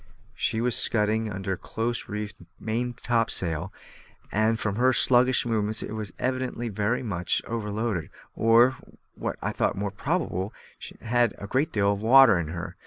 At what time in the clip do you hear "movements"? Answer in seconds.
5.45-5.83